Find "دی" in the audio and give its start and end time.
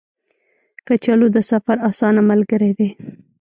2.77-2.89